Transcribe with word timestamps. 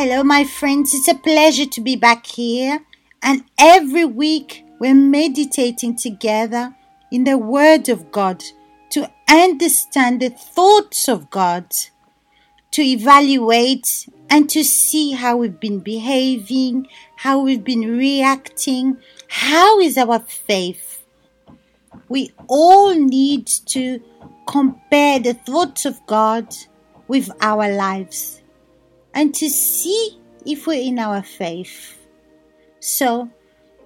Hello, 0.00 0.22
my 0.22 0.44
friends. 0.44 0.94
It's 0.94 1.08
a 1.08 1.14
pleasure 1.16 1.66
to 1.66 1.80
be 1.80 1.96
back 1.96 2.24
here. 2.24 2.78
And 3.20 3.42
every 3.58 4.04
week 4.04 4.64
we're 4.78 4.94
meditating 4.94 5.96
together 5.96 6.72
in 7.10 7.24
the 7.24 7.36
Word 7.36 7.88
of 7.88 8.12
God 8.12 8.44
to 8.90 9.10
understand 9.28 10.22
the 10.22 10.30
thoughts 10.30 11.08
of 11.08 11.30
God, 11.30 11.72
to 12.70 12.80
evaluate 12.80 14.08
and 14.30 14.48
to 14.50 14.62
see 14.62 15.14
how 15.14 15.38
we've 15.38 15.58
been 15.58 15.80
behaving, 15.80 16.86
how 17.16 17.40
we've 17.40 17.64
been 17.64 17.98
reacting, 17.98 18.98
how 19.26 19.80
is 19.80 19.98
our 19.98 20.20
faith. 20.20 21.04
We 22.08 22.30
all 22.46 22.94
need 22.94 23.48
to 23.74 24.00
compare 24.46 25.18
the 25.18 25.34
thoughts 25.34 25.84
of 25.84 25.98
God 26.06 26.54
with 27.08 27.32
our 27.40 27.68
lives 27.68 28.37
and 29.18 29.34
to 29.34 29.50
see 29.50 30.16
if 30.46 30.68
we're 30.68 30.80
in 30.80 30.96
our 30.96 31.20
faith. 31.24 31.98
So, 32.78 33.28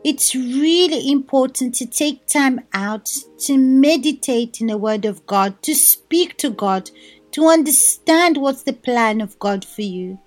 it's 0.04 0.34
really 0.34 1.10
important 1.10 1.74
to 1.76 1.86
take 1.86 2.26
time 2.26 2.60
out 2.74 3.08
to 3.46 3.56
meditate 3.56 4.60
in 4.60 4.66
the 4.66 4.76
Word 4.76 5.06
of 5.06 5.24
God, 5.24 5.62
to 5.62 5.74
speak 5.74 6.36
to 6.36 6.50
God, 6.50 6.90
to 7.30 7.46
understand 7.46 8.36
what's 8.36 8.64
the 8.64 8.74
plan 8.74 9.22
of 9.22 9.38
God 9.38 9.64
for 9.64 9.80
you. 9.80 10.18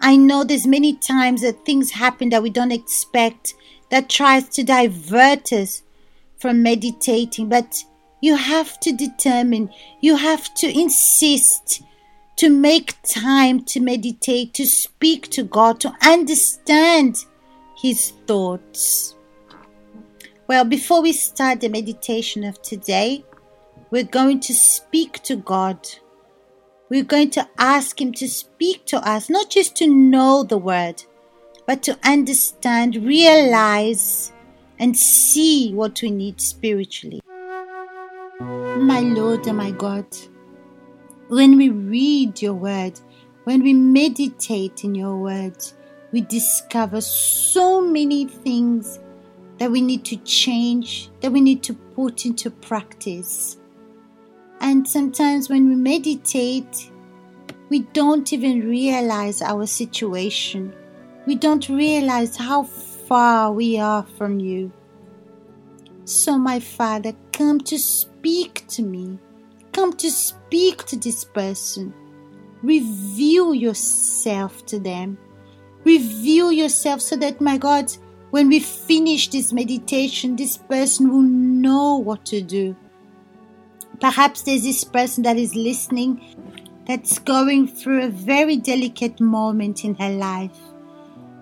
I 0.00 0.16
know 0.16 0.42
there's 0.42 0.66
many 0.66 0.96
times 0.96 1.42
that 1.42 1.64
things 1.64 1.92
happen 1.92 2.30
that 2.30 2.42
we 2.42 2.50
don't 2.50 2.72
expect 2.72 3.54
that 3.90 4.10
tries 4.10 4.48
to 4.48 4.64
divert 4.64 5.52
us 5.52 5.84
from 6.36 6.64
meditating, 6.64 7.48
but 7.48 7.84
you 8.20 8.34
have 8.34 8.80
to 8.80 8.90
determine, 8.90 9.70
you 10.00 10.16
have 10.16 10.52
to 10.54 10.66
insist 10.66 11.82
to 12.38 12.48
make 12.48 12.94
time 13.02 13.64
to 13.64 13.80
meditate, 13.80 14.54
to 14.54 14.64
speak 14.64 15.28
to 15.30 15.42
God, 15.42 15.80
to 15.80 15.92
understand 16.02 17.24
His 17.76 18.12
thoughts. 18.26 19.16
Well, 20.46 20.64
before 20.64 21.02
we 21.02 21.12
start 21.12 21.60
the 21.60 21.68
meditation 21.68 22.44
of 22.44 22.62
today, 22.62 23.24
we're 23.90 24.04
going 24.04 24.38
to 24.40 24.54
speak 24.54 25.22
to 25.24 25.34
God. 25.34 25.88
We're 26.88 27.02
going 27.02 27.30
to 27.30 27.48
ask 27.58 28.00
Him 28.00 28.12
to 28.14 28.28
speak 28.28 28.86
to 28.86 28.98
us, 28.98 29.28
not 29.28 29.50
just 29.50 29.74
to 29.76 29.88
know 29.88 30.44
the 30.44 30.58
Word, 30.58 31.02
but 31.66 31.82
to 31.82 31.98
understand, 32.04 32.96
realize, 32.96 34.32
and 34.78 34.96
see 34.96 35.74
what 35.74 36.00
we 36.02 36.12
need 36.12 36.40
spiritually. 36.40 37.20
My 38.40 39.00
Lord 39.00 39.44
and 39.48 39.56
my 39.58 39.72
God, 39.72 40.06
when 41.28 41.56
we 41.56 41.70
read 41.70 42.40
your 42.40 42.54
word, 42.54 42.98
when 43.44 43.62
we 43.62 43.74
meditate 43.74 44.84
in 44.84 44.94
your 44.94 45.16
word, 45.16 45.56
we 46.12 46.22
discover 46.22 47.00
so 47.00 47.80
many 47.80 48.26
things 48.26 48.98
that 49.58 49.70
we 49.70 49.80
need 49.80 50.04
to 50.06 50.16
change, 50.18 51.10
that 51.20 51.32
we 51.32 51.40
need 51.40 51.62
to 51.64 51.74
put 51.74 52.24
into 52.24 52.50
practice. 52.50 53.58
And 54.60 54.88
sometimes 54.88 55.48
when 55.48 55.68
we 55.68 55.74
meditate, 55.74 56.90
we 57.68 57.80
don't 57.80 58.32
even 58.32 58.66
realize 58.66 59.42
our 59.42 59.66
situation. 59.66 60.72
We 61.26 61.34
don't 61.34 61.68
realize 61.68 62.36
how 62.36 62.62
far 62.62 63.52
we 63.52 63.78
are 63.78 64.06
from 64.16 64.40
you. 64.40 64.72
So, 66.04 66.38
my 66.38 66.58
Father, 66.58 67.12
come 67.32 67.60
to 67.60 67.78
speak 67.78 68.66
to 68.68 68.82
me 68.82 69.18
come 69.78 69.92
to 69.92 70.10
speak 70.10 70.84
to 70.84 70.96
this 70.96 71.24
person. 71.24 71.94
Reveal 72.64 73.54
yourself 73.54 74.66
to 74.66 74.80
them. 74.80 75.16
Reveal 75.84 76.50
yourself 76.50 77.00
so 77.00 77.14
that, 77.14 77.40
my 77.40 77.58
God, 77.58 77.92
when 78.30 78.48
we 78.48 78.58
finish 78.58 79.28
this 79.28 79.52
meditation, 79.52 80.34
this 80.34 80.56
person 80.56 81.12
will 81.12 81.22
know 81.22 81.94
what 81.94 82.26
to 82.26 82.42
do. 82.42 82.74
Perhaps 84.00 84.42
there's 84.42 84.64
this 84.64 84.82
person 84.82 85.22
that 85.22 85.36
is 85.36 85.54
listening 85.54 86.20
that's 86.88 87.20
going 87.20 87.68
through 87.68 88.02
a 88.02 88.08
very 88.08 88.56
delicate 88.56 89.20
moment 89.20 89.84
in 89.84 89.94
her 89.94 90.10
life 90.10 90.58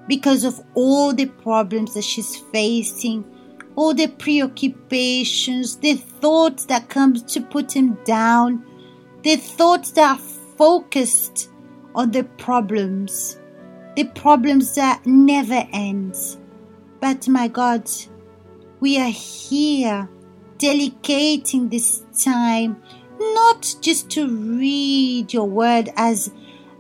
because 0.09 0.45
of 0.45 0.61
all 0.75 1.15
the 1.15 1.25
problems 1.25 1.95
that 1.95 2.05
she's 2.05 2.37
facing 2.53 3.25
all 3.77 3.95
the 3.95 4.09
preoccupations, 4.09 5.77
the 5.77 5.95
thoughts 5.95 6.65
that 6.67 6.89
come 6.89 7.15
to 7.15 7.41
put 7.41 7.77
him 7.77 7.97
down, 8.05 8.65
the 9.23 9.37
thoughts 9.37 9.93
that 9.93 10.17
are 10.17 10.23
focused 10.57 11.51
on 11.95 12.11
the 12.11 12.25
problems, 12.25 13.39
the 13.95 14.05
problems 14.05 14.75
that 14.75 15.05
never 15.07 15.67
ends. 15.73 16.39
But 17.01 17.29
my 17.29 17.49
God, 17.49 17.91
we 18.81 18.99
are 18.99 19.11
here 19.11 20.09
dedicating 20.59 21.69
this 21.69 22.03
time 22.19 22.83
not 23.19 23.75
just 23.81 24.11
to 24.11 24.29
read 24.29 25.33
your 25.33 25.49
word 25.49 25.91
as 25.97 26.31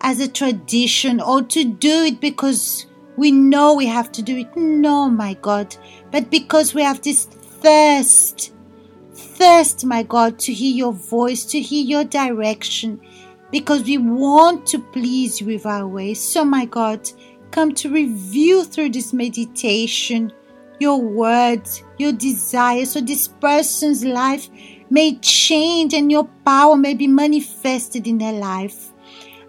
as 0.00 0.20
a 0.20 0.28
tradition 0.28 1.20
or 1.20 1.42
to 1.42 1.64
do 1.64 2.04
it 2.04 2.20
because 2.20 2.85
we 3.16 3.30
know 3.30 3.74
we 3.74 3.86
have 3.86 4.12
to 4.12 4.22
do 4.22 4.36
it. 4.38 4.56
No, 4.56 5.08
my 5.08 5.34
God. 5.34 5.76
But 6.10 6.30
because 6.30 6.74
we 6.74 6.82
have 6.82 7.02
this 7.02 7.24
thirst, 7.24 8.52
thirst, 9.12 9.84
my 9.84 10.02
God, 10.02 10.38
to 10.40 10.52
hear 10.52 10.74
your 10.74 10.92
voice, 10.92 11.44
to 11.46 11.60
hear 11.60 11.84
your 11.84 12.04
direction, 12.04 13.00
because 13.50 13.82
we 13.84 13.98
want 13.98 14.66
to 14.66 14.78
please 14.78 15.40
you 15.40 15.46
with 15.46 15.66
our 15.66 15.86
ways. 15.86 16.20
So, 16.20 16.44
my 16.44 16.64
God, 16.66 17.08
come 17.50 17.74
to 17.74 17.92
review 17.92 18.64
through 18.64 18.90
this 18.90 19.12
meditation 19.12 20.32
your 20.78 21.00
words, 21.00 21.82
your 21.98 22.12
desires, 22.12 22.90
so 22.90 23.00
this 23.00 23.28
person's 23.28 24.04
life 24.04 24.48
may 24.90 25.16
change 25.16 25.94
and 25.94 26.12
your 26.12 26.24
power 26.44 26.76
may 26.76 26.94
be 26.94 27.06
manifested 27.06 28.06
in 28.06 28.18
their 28.18 28.34
life 28.34 28.92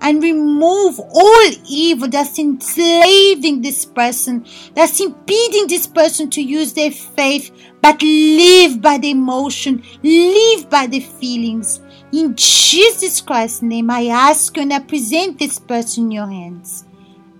and 0.02 0.22
remove 0.22 1.00
all 1.00 1.50
evil 1.68 2.08
that's 2.08 2.40
enslaving 2.40 3.62
this 3.62 3.85
person, 3.85 4.46
that's 4.75 5.00
impeding 5.00 5.68
this 5.68 5.88
person 5.88 6.30
to 6.31 6.41
use 6.41 6.74
their 6.74 6.91
faith, 6.91 7.52
but 7.81 8.02
live 8.02 8.81
by 8.81 8.97
the 8.97 9.12
emotion, 9.12 9.84
live 10.03 10.69
by 10.69 10.88
the 10.88 11.00
feelings. 11.00 11.81
In 12.12 12.35
Jesus 12.35 13.22
Christ's 13.22 13.62
name, 13.62 13.90
I 13.90 14.08
ask 14.08 14.56
you 14.56 14.63
and 14.63 14.74
I 14.74 14.80
present 14.80 15.40
this 15.40 15.59
person 15.59 16.06
in 16.06 16.12
your 16.12 16.28
hands. 16.28 16.85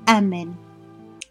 Amen. 0.08 0.58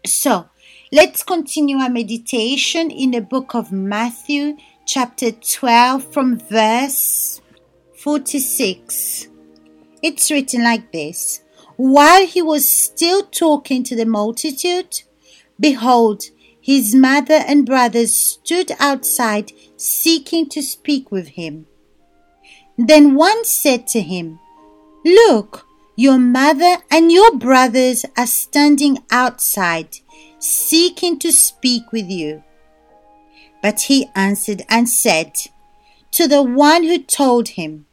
So, 0.05 0.49
let's 0.91 1.23
continue 1.23 1.77
our 1.77 1.89
meditation 1.89 2.89
in 2.89 3.11
the 3.11 3.21
book 3.21 3.53
of 3.53 3.71
Matthew, 3.71 4.57
chapter 4.85 5.31
12, 5.31 6.13
from 6.13 6.39
verse 6.39 7.41
46. 7.97 9.27
It's 10.03 10.29
written 10.29 10.63
like 10.63 10.91
this 10.91 11.41
While 11.75 12.27
he 12.27 12.41
was 12.41 12.69
still 12.69 13.23
talking 13.23 13.83
to 13.83 13.95
the 13.95 14.05
multitude, 14.05 15.01
behold, 15.59 16.25
his 16.61 16.93
mother 16.93 17.41
and 17.47 17.65
brothers 17.65 18.15
stood 18.15 18.71
outside 18.79 19.53
seeking 19.77 20.49
to 20.49 20.61
speak 20.61 21.11
with 21.11 21.29
him. 21.29 21.65
Then 22.77 23.15
one 23.15 23.45
said 23.45 23.87
to 23.87 24.01
him, 24.01 24.39
Look, 25.03 25.65
your 25.95 26.19
mother 26.19 26.77
and 26.91 27.11
your 27.11 27.35
brothers 27.37 28.05
are 28.15 28.27
standing 28.27 28.99
outside 29.09 29.97
seeking 30.39 31.17
to 31.19 31.31
speak 31.31 31.91
with 31.91 32.09
you. 32.09 32.43
But 33.63 33.81
he 33.81 34.09
answered 34.13 34.61
and 34.69 34.87
said 34.87 35.33
to 36.11 36.27
the 36.27 36.43
one 36.43 36.83
who 36.83 36.99
told 36.99 37.49
him, 37.49 37.87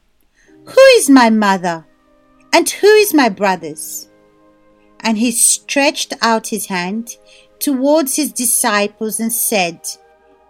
Who 0.66 0.80
is 0.96 1.08
my 1.08 1.30
mother 1.30 1.86
and 2.54 2.70
who 2.70 2.86
is 2.86 3.12
my 3.12 3.28
brothers? 3.28 4.08
And 5.00 5.18
he 5.18 5.32
stretched 5.32 6.12
out 6.22 6.46
his 6.46 6.66
hand 6.66 7.16
towards 7.58 8.14
his 8.14 8.30
disciples 8.32 9.18
and 9.18 9.32
said, 9.32 9.80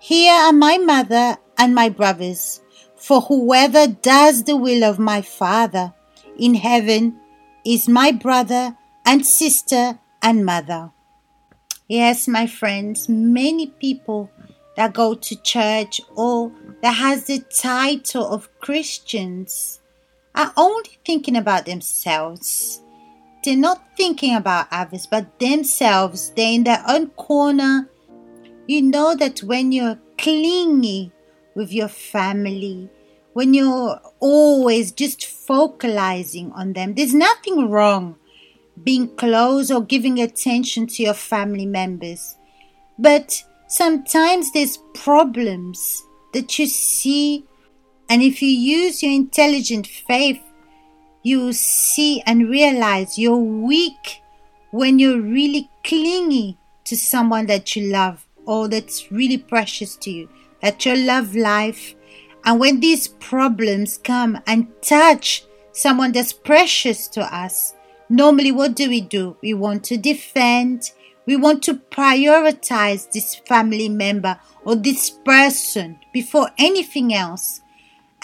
Here 0.01 0.35
are 0.35 0.53
my 0.53 0.77
mother 0.77 1.39
and 1.57 1.75
my 1.75 1.89
brothers, 1.89 2.61
for 2.95 3.23
whoever 3.23 3.87
does 3.87 4.45
the 4.45 4.55
will 4.55 4.85
of 4.85 4.99
my 4.99 5.23
Father 5.23 5.95
in 6.39 6.55
heaven 6.55 7.19
is 7.65 7.89
my 7.89 8.13
brother 8.13 8.77
and 9.07 9.25
sister 9.25 9.99
and 10.21 10.45
mother. 10.45 10.91
Yes, 11.89 12.29
my 12.29 12.47
friends, 12.47 13.09
many 13.09 13.69
people 13.69 14.31
that 14.77 14.93
go 14.93 15.15
to 15.15 15.43
church 15.43 16.03
or 16.17 16.53
that 16.83 16.97
has 16.97 17.25
the 17.25 17.39
title 17.39 18.27
of 18.27 18.51
Christians 18.61 19.81
are 20.35 20.53
only 20.57 20.99
thinking 21.05 21.37
about 21.37 21.67
themselves. 21.67 22.81
They're 23.45 23.57
not 23.57 23.83
thinking 23.97 24.35
about 24.35 24.69
others, 24.71 25.07
but 25.07 25.39
themselves. 25.39 26.31
They're 26.31 26.53
in 26.53 26.65
their 26.65 26.83
own 26.89 27.09
corner. 27.11 27.89
You 28.67 28.83
know 28.83 29.15
that 29.17 29.43
when 29.43 29.71
you're 29.73 29.99
clingy 30.19 31.13
with 31.55 31.73
your 31.73 31.89
family, 31.89 32.91
when 33.35 33.53
you're 33.53 34.01
always 34.21 34.93
just 34.93 35.27
focalizing 35.27 36.53
on 36.53 36.73
them, 36.73 36.95
there's 36.95 37.15
nothing 37.15 37.69
wrong 37.69 38.17
being 38.83 39.15
close 39.17 39.71
or 39.71 39.83
giving 39.83 40.21
attention 40.21 40.87
to 40.87 41.03
your 41.03 41.15
family 41.15 41.67
members. 41.67 42.37
But 42.99 43.45
sometimes 43.69 44.53
there's 44.53 44.79
problems 44.95 46.03
that 46.33 46.59
you 46.59 46.67
see, 46.67 47.45
and 48.09 48.23
if 48.23 48.43
you 48.43 48.49
use 48.49 49.03
your 49.03 49.13
intelligent 49.13 49.87
faith, 49.87 50.41
you 51.23 51.53
see 51.53 52.21
and 52.27 52.49
realize 52.49 53.19
you're 53.19 53.37
weak 53.37 54.23
when 54.71 54.99
you're 54.99 55.21
really 55.21 55.71
clingy 55.85 56.59
to 56.85 56.97
someone 56.97 57.47
that 57.47 57.75
you 57.75 57.91
love 57.91 58.27
or 58.45 58.69
that's 58.69 59.11
really 59.11 59.39
precious 59.39 59.97
to 59.97 60.11
you, 60.11 60.29
that 60.61 60.85
your 60.85 60.97
love 60.97 61.35
life. 61.35 61.95
And 62.45 62.61
when 62.61 62.81
these 62.81 63.09
problems 63.09 63.99
come 63.99 64.39
and 64.47 64.69
touch 64.83 65.45
someone 65.73 66.13
that's 66.13 66.33
precious 66.33 67.09
to 67.09 67.23
us, 67.23 67.75
normally 68.11 68.53
what 68.53 68.77
do 68.77 68.89
we 68.89 69.01
do? 69.01 69.37
We 69.43 69.55
want 69.55 69.83
to 69.85 69.97
defend, 69.97 70.93
we 71.25 71.37
want 71.37 71.63
to 71.65 71.75
prioritize 71.75 73.11
this 73.11 73.35
family 73.35 73.89
member 73.89 74.39
or 74.65 74.77
this 74.77 75.09
person 75.09 75.99
before 76.13 76.51
anything 76.59 77.15
else. 77.15 77.63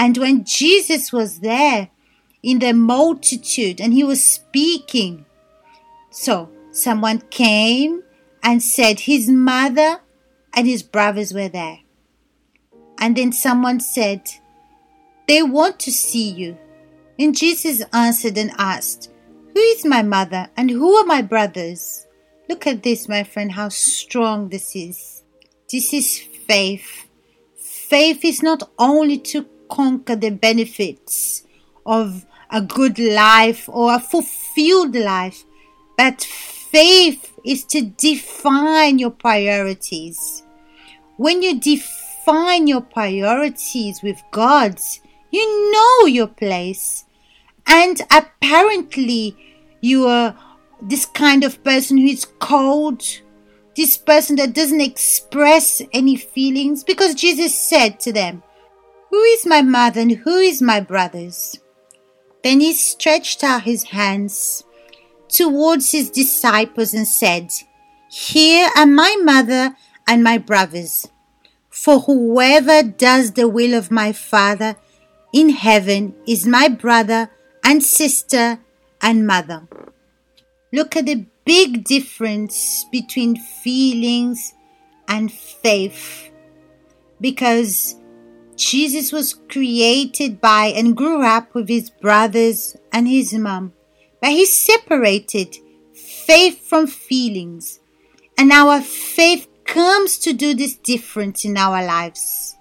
And 0.00 0.16
when 0.16 0.44
Jesus 0.44 1.12
was 1.12 1.40
there 1.40 1.90
in 2.42 2.60
the 2.60 2.72
multitude 2.72 3.82
and 3.82 3.92
he 3.92 4.02
was 4.02 4.24
speaking, 4.24 5.26
so 6.08 6.48
someone 6.72 7.20
came 7.28 8.02
and 8.42 8.62
said 8.62 9.00
his 9.00 9.28
mother 9.28 10.00
and 10.54 10.66
his 10.66 10.82
brothers 10.82 11.34
were 11.34 11.50
there. 11.50 11.80
And 12.98 13.14
then 13.14 13.30
someone 13.30 13.78
said, 13.78 14.22
They 15.28 15.42
want 15.42 15.78
to 15.80 15.92
see 15.92 16.30
you. 16.30 16.56
And 17.18 17.36
Jesus 17.36 17.82
answered 17.92 18.38
and 18.38 18.52
asked, 18.56 19.10
Who 19.52 19.60
is 19.60 19.84
my 19.84 20.00
mother 20.00 20.48
and 20.56 20.70
who 20.70 20.94
are 20.94 21.04
my 21.04 21.20
brothers? 21.20 22.06
Look 22.48 22.66
at 22.66 22.82
this, 22.82 23.06
my 23.06 23.22
friend, 23.22 23.52
how 23.52 23.68
strong 23.68 24.48
this 24.48 24.74
is. 24.74 25.24
This 25.70 25.92
is 25.92 26.18
faith. 26.18 27.06
Faith 27.58 28.24
is 28.24 28.42
not 28.42 28.62
only 28.78 29.18
to 29.18 29.46
conquer 29.70 30.16
the 30.16 30.30
benefits 30.30 31.44
of 31.86 32.26
a 32.50 32.60
good 32.60 32.98
life 32.98 33.68
or 33.68 33.94
a 33.94 34.00
fulfilled 34.00 34.94
life, 34.94 35.44
but 35.96 36.20
faith 36.22 37.32
is 37.44 37.64
to 37.64 37.82
define 37.82 38.98
your 38.98 39.10
priorities. 39.10 40.42
When 41.16 41.42
you 41.42 41.60
define 41.60 42.66
your 42.66 42.80
priorities 42.80 44.02
with 44.02 44.20
God's, 44.30 45.00
you 45.30 45.72
know 45.72 46.06
your 46.06 46.26
place. 46.26 47.04
And 47.66 48.00
apparently, 48.10 49.36
you 49.80 50.06
are 50.06 50.36
this 50.82 51.06
kind 51.06 51.44
of 51.44 51.62
person 51.62 51.98
who 51.98 52.06
is 52.06 52.26
cold, 52.40 53.02
this 53.76 53.96
person 53.96 54.36
that 54.36 54.54
doesn't 54.54 54.80
express 54.80 55.82
any 55.92 56.16
feelings, 56.16 56.82
because 56.82 57.14
Jesus 57.14 57.58
said 57.58 58.00
to 58.00 58.12
them, 58.12 58.42
Who 59.10 59.20
is 59.22 59.44
my 59.44 59.60
mother 59.60 60.00
and 60.00 60.12
who 60.12 60.38
is 60.38 60.62
my 60.62 60.80
brothers? 60.80 61.58
Then 62.44 62.60
he 62.60 62.72
stretched 62.72 63.42
out 63.42 63.64
his 63.64 63.84
hands 63.84 64.64
towards 65.28 65.90
his 65.90 66.10
disciples 66.10 66.94
and 66.94 67.06
said, 67.06 67.50
Here 68.08 68.70
are 68.76 68.86
my 68.86 69.16
mother 69.22 69.76
and 70.06 70.22
my 70.22 70.38
brothers. 70.38 71.08
For 71.68 72.00
whoever 72.00 72.82
does 72.82 73.32
the 73.32 73.48
will 73.48 73.74
of 73.74 73.90
my 73.90 74.12
Father 74.12 74.76
in 75.32 75.50
heaven 75.50 76.14
is 76.26 76.46
my 76.46 76.68
brother 76.68 77.30
and 77.64 77.82
sister 77.82 78.58
and 79.02 79.26
mother. 79.26 79.66
Look 80.72 80.96
at 80.96 81.06
the 81.06 81.26
big 81.44 81.84
difference 81.84 82.84
between 82.92 83.36
feelings 83.36 84.54
and 85.08 85.32
faith. 85.32 86.30
Because 87.20 87.96
Jesus 88.60 89.10
was 89.10 89.32
created 89.32 90.38
by 90.38 90.66
and 90.66 90.94
grew 90.94 91.24
up 91.24 91.54
with 91.54 91.70
his 91.70 91.88
brothers 91.88 92.76
and 92.92 93.08
his 93.08 93.32
mom. 93.32 93.72
But 94.20 94.32
he 94.32 94.44
separated 94.44 95.56
faith 95.94 96.60
from 96.68 96.86
feelings. 96.86 97.80
And 98.36 98.52
our 98.52 98.82
faith 98.82 99.48
comes 99.64 100.18
to 100.18 100.34
do 100.34 100.52
this 100.52 100.76
difference 100.76 101.46
in 101.46 101.56
our 101.56 101.82
lives. 101.82 102.54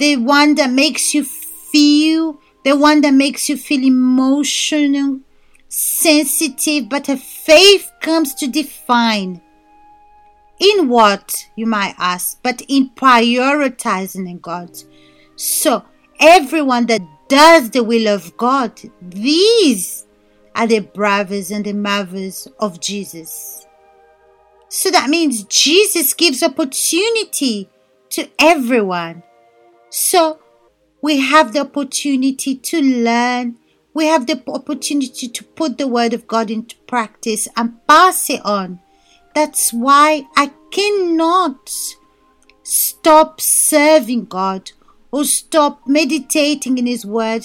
The 0.00 0.16
one 0.16 0.56
that 0.56 0.70
makes 0.70 1.14
you 1.14 1.22
feel, 1.22 2.40
the 2.64 2.76
one 2.76 3.00
that 3.02 3.14
makes 3.14 3.48
you 3.48 3.56
feel 3.56 3.84
emotional, 3.84 5.20
sensitive, 5.68 6.88
but 6.88 7.08
a 7.08 7.16
faith 7.16 7.92
comes 8.00 8.34
to 8.34 8.48
define. 8.48 9.42
In 10.60 10.88
what, 10.88 11.46
you 11.56 11.66
might 11.66 11.94
ask, 11.98 12.42
but 12.42 12.62
in 12.68 12.90
prioritizing 12.90 14.28
in 14.28 14.38
God. 14.38 14.76
So, 15.36 15.84
everyone 16.18 16.86
that 16.86 17.02
does 17.28 17.70
the 17.70 17.84
will 17.84 18.08
of 18.08 18.36
God, 18.36 18.80
these 19.00 20.06
are 20.54 20.66
the 20.66 20.80
brothers 20.80 21.50
and 21.52 21.64
the 21.64 21.72
mothers 21.72 22.48
of 22.58 22.80
Jesus. 22.80 23.66
So 24.68 24.90
that 24.90 25.08
means 25.08 25.44
Jesus 25.44 26.12
gives 26.14 26.42
opportunity 26.42 27.70
to 28.10 28.28
everyone. 28.38 29.22
So 29.90 30.40
we 31.00 31.20
have 31.20 31.52
the 31.52 31.60
opportunity 31.60 32.56
to 32.56 32.80
learn. 32.80 33.56
We 33.94 34.06
have 34.06 34.26
the 34.26 34.42
opportunity 34.48 35.28
to 35.28 35.44
put 35.44 35.78
the 35.78 35.88
word 35.88 36.12
of 36.12 36.26
God 36.26 36.50
into 36.50 36.76
practice 36.86 37.48
and 37.56 37.86
pass 37.86 38.28
it 38.28 38.44
on. 38.44 38.80
That's 39.38 39.72
why 39.72 40.26
I 40.36 40.50
cannot 40.72 41.72
stop 42.64 43.40
serving 43.40 44.24
God 44.24 44.72
or 45.12 45.22
stop 45.22 45.86
meditating 45.86 46.76
in 46.76 46.86
His 46.86 47.06
word 47.06 47.44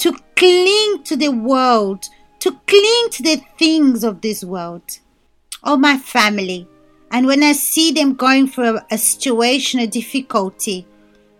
to 0.00 0.12
cling 0.36 1.02
to 1.04 1.16
the 1.16 1.30
world 1.30 2.04
to 2.40 2.50
cling 2.66 3.08
to 3.12 3.22
the 3.22 3.42
things 3.58 4.04
of 4.04 4.20
this 4.20 4.44
world. 4.44 4.82
Oh, 5.64 5.78
my 5.78 5.96
family. 5.96 6.68
And 7.10 7.26
when 7.26 7.42
I 7.42 7.52
see 7.52 7.90
them 7.90 8.16
going 8.16 8.46
through 8.46 8.76
a, 8.76 8.86
a 8.90 8.98
situation, 8.98 9.80
a 9.80 9.86
difficulty, 9.86 10.86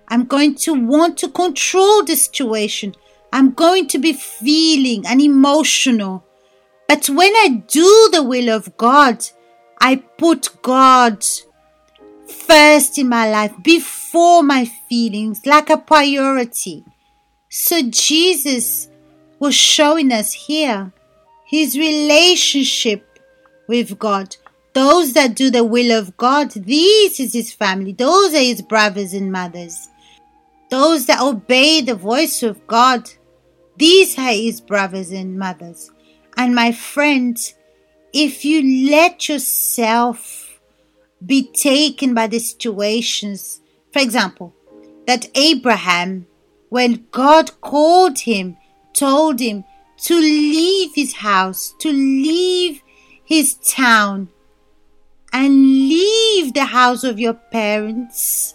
I'm 0.09 0.25
going 0.25 0.55
to 0.65 0.73
want 0.73 1.19
to 1.19 1.29
control 1.29 2.05
the 2.05 2.17
situation. 2.17 2.95
I'm 3.35 3.51
going 3.51 3.87
to 3.89 3.99
be 3.99 4.15
feeling 4.15 5.05
and 5.07 5.21
emotional. 5.21 6.25
But 6.89 7.11
when 7.11 7.35
I 7.37 7.63
do 7.69 8.09
the 8.13 8.23
will 8.23 8.49
of 8.49 8.75
God, 8.79 9.23
I 9.81 9.97
put 9.97 10.63
God 10.63 11.25
first 12.29 12.99
in 12.99 13.09
my 13.09 13.31
life 13.31 13.55
before 13.63 14.43
my 14.43 14.65
feelings, 14.89 15.47
like 15.47 15.71
a 15.71 15.79
priority. 15.79 16.85
So 17.49 17.83
Jesus 17.83 18.89
was 19.39 19.55
showing 19.55 20.13
us 20.13 20.33
here 20.33 20.93
his 21.47 21.77
relationship 21.77 23.19
with 23.67 23.99
God. 23.99 24.37
Those 24.73 25.15
that 25.15 25.35
do 25.35 25.51
the 25.51 25.65
will 25.65 25.99
of 25.99 26.17
God, 26.17 26.51
this 26.53 27.19
is 27.19 27.33
his 27.33 27.53
family. 27.53 27.93
Those 27.93 28.35
are 28.35 28.39
his 28.39 28.63
brothers 28.63 29.15
and 29.15 29.33
mothers. 29.33 29.89
Those 30.71 31.07
that 31.07 31.21
obey 31.21 31.81
the 31.81 31.97
voice 31.97 32.45
of 32.45 32.65
God, 32.69 33.11
these 33.77 34.17
are 34.17 34.33
his 34.33 34.61
brothers 34.61 35.11
and 35.11 35.37
mothers. 35.37 35.91
And 36.37 36.55
my 36.55 36.71
friends, 36.71 37.55
if 38.13 38.45
you 38.45 38.91
let 38.91 39.29
yourself 39.29 40.61
be 41.25 41.43
taken 41.53 42.15
by 42.15 42.27
the 42.27 42.39
situations, 42.39 43.61
for 43.93 44.01
example, 44.01 44.55
that 45.07 45.29
Abraham, 45.35 46.27
when 46.69 47.07
God 47.11 47.61
called 47.61 48.21
him 48.21 48.57
told 48.93 49.41
him 49.41 49.65
to 49.99 50.15
leave 50.15 50.95
his 50.95 51.15
house, 51.15 51.75
to 51.79 51.91
leave 51.91 52.83
his 53.25 53.55
town, 53.55 54.29
and 55.33 55.63
leave 55.63 56.55
the 56.55 56.65
house 56.65 57.05
of 57.05 57.21
your 57.21 57.35
parents. 57.35 58.55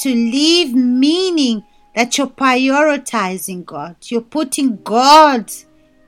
To 0.00 0.10
leave 0.10 0.74
meaning 0.74 1.64
that 1.94 2.16
you're 2.16 2.28
prioritizing 2.28 3.64
God. 3.64 3.96
You're 4.04 4.20
putting 4.20 4.82
God 4.82 5.50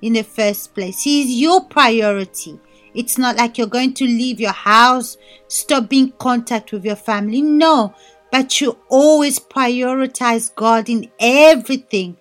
in 0.02 0.14
the 0.14 0.22
first 0.22 0.74
place. 0.74 1.02
He 1.02 1.22
is 1.22 1.40
your 1.40 1.64
priority. 1.64 2.58
It's 2.94 3.18
not 3.18 3.36
like 3.36 3.56
you're 3.56 3.66
going 3.66 3.94
to 3.94 4.04
leave 4.04 4.40
your 4.40 4.52
house, 4.52 5.16
stop 5.48 5.88
being 5.88 6.12
contact 6.18 6.72
with 6.72 6.84
your 6.84 6.96
family. 6.96 7.40
No, 7.40 7.94
but 8.32 8.60
you 8.60 8.78
always 8.88 9.38
prioritize 9.38 10.54
God 10.54 10.88
in 10.88 11.10
everything 11.20 12.16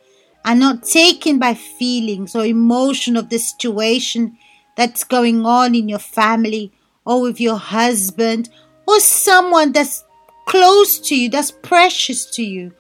and 0.46 0.60
not 0.60 0.84
taken 0.84 1.40
by 1.40 1.54
feelings 1.54 2.36
or 2.36 2.46
emotion 2.46 3.18
of 3.18 3.30
the 3.30 3.40
situation 3.40 4.38
that's 4.76 5.04
going 5.04 5.46
on 5.46 5.76
in 5.76 5.90
your 5.90 6.00
family 6.00 6.72
or 7.06 7.22
with 7.22 7.42
your 7.42 7.58
husband 7.58 8.50
or 8.88 9.00
someone 9.00 9.72
that's 9.72 10.04
close 10.46 11.00
to 11.00 11.16
you, 11.16 11.30
that's 11.30 11.52
precious 11.52 12.26
to 12.26 12.44
you. 12.44 12.74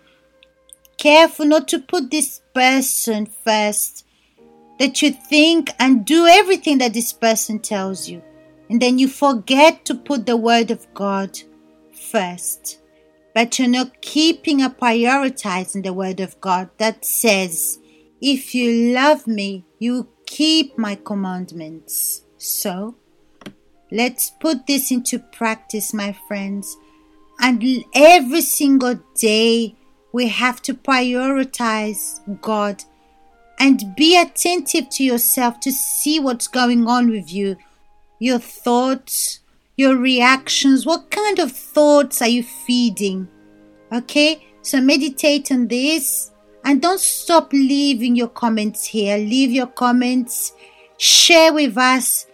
Careful 0.98 1.46
not 1.46 1.68
to 1.70 1.80
put 1.80 2.12
this 2.12 2.42
person 2.54 3.26
first. 3.26 4.06
That 4.80 5.02
you 5.02 5.12
think 5.12 5.70
and 5.78 6.06
do 6.06 6.26
everything 6.26 6.80
that 6.80 6.94
this 6.94 7.14
person 7.14 7.60
tells 7.60 8.10
you. 8.10 8.24
And 8.70 8.82
then 8.82 8.98
you 8.98 9.08
forget 9.08 9.86
to 9.86 9.96
put 9.96 10.26
the 10.26 10.38
word 10.38 10.72
of 10.72 10.92
God 10.94 11.38
first. 11.94 12.80
But 13.36 13.60
you're 13.60 13.68
not 13.68 14.02
keeping 14.02 14.62
or 14.62 14.70
prioritizing 14.70 15.84
the 15.84 15.94
word 15.94 16.20
of 16.20 16.40
God 16.42 16.70
that 16.78 17.06
says, 17.06 17.80
If 18.22 18.56
you 18.56 18.94
love 18.94 19.28
me, 19.28 19.66
you 19.80 20.08
keep 20.26 20.78
my 20.78 20.96
commandments. 20.96 22.24
So, 22.38 22.96
let's 23.92 24.30
put 24.30 24.66
this 24.66 24.92
into 24.92 25.20
practice, 25.20 25.94
my 25.94 26.16
friends. 26.28 26.78
And 27.42 27.64
every 27.94 28.42
single 28.42 29.00
day, 29.16 29.76
we 30.12 30.28
have 30.28 30.62
to 30.64 30.74
prioritize 30.74 32.20
God 32.42 32.84
and 33.60 33.94
be 33.96 34.20
attentive 34.20 34.90
to 34.90 35.04
yourself 35.04 35.60
to 35.60 35.72
see 35.72 36.20
what's 36.20 36.48
going 36.48 36.88
on 36.88 37.10
with 37.10 37.32
you, 37.32 37.58
your 38.20 38.40
thoughts, 38.40 39.42
your 39.76 39.96
reactions. 39.96 40.86
What 40.86 41.12
kind 41.12 41.40
of 41.40 41.52
thoughts 41.52 42.22
are 42.22 42.28
you 42.28 42.44
feeding? 42.44 43.28
Okay, 43.92 44.48
so 44.62 44.80
meditate 44.82 45.52
on 45.52 45.68
this 45.68 46.32
and 46.64 46.82
don't 46.82 47.00
stop 47.00 47.52
leaving 47.54 48.16
your 48.16 48.28
comments 48.28 48.86
here. 48.86 49.18
Leave 49.18 49.52
your 49.52 49.68
comments, 49.68 50.54
share 50.98 51.54
with 51.54 51.78
us 51.78 52.28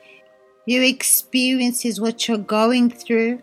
your 0.66 0.84
experiences, 0.84 2.02
what 2.02 2.28
you're 2.28 2.38
going 2.38 2.90
through, 2.90 3.42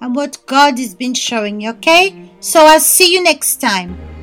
and 0.00 0.14
what 0.14 0.38
God 0.46 0.78
has 0.78 0.94
been 0.94 1.14
showing 1.14 1.60
you. 1.60 1.70
Okay, 1.70 2.30
so 2.40 2.60
I'll 2.66 2.80
see 2.80 3.12
you 3.12 3.22
next 3.22 3.60
time. 3.60 4.15